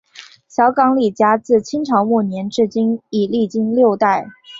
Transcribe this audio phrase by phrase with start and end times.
[0.47, 4.25] 小港李家自清朝末年至今已经历六代。